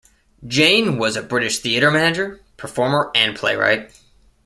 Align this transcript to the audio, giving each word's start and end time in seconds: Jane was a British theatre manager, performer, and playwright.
Jane 0.47 0.97
was 0.97 1.15
a 1.15 1.21
British 1.21 1.59
theatre 1.59 1.91
manager, 1.91 2.39
performer, 2.57 3.11
and 3.13 3.35
playwright. 3.37 3.91